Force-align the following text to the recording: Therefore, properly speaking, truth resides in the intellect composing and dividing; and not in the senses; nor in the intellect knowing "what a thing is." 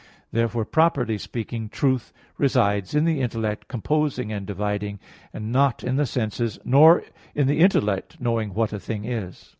Therefore, 0.31 0.65
properly 0.65 1.19
speaking, 1.19 1.69
truth 1.69 2.11
resides 2.39 2.95
in 2.95 3.05
the 3.05 3.21
intellect 3.21 3.67
composing 3.67 4.31
and 4.31 4.47
dividing; 4.47 4.99
and 5.31 5.51
not 5.51 5.83
in 5.83 5.95
the 5.95 6.07
senses; 6.07 6.57
nor 6.65 7.03
in 7.35 7.45
the 7.45 7.59
intellect 7.59 8.19
knowing 8.19 8.55
"what 8.55 8.73
a 8.73 8.79
thing 8.79 9.05
is." 9.05 9.49